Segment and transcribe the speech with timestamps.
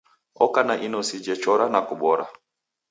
[0.45, 2.25] Oka na inosi jechora na kubora.